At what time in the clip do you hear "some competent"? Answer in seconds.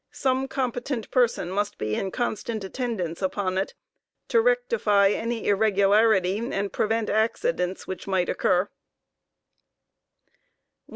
0.09-1.11